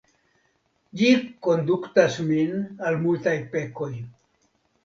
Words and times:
Ĝi 1.01 1.11
konduktas 1.49 2.17
min 2.31 2.57
al 2.89 2.99
multaj 3.05 3.35
pekoj. 3.55 3.93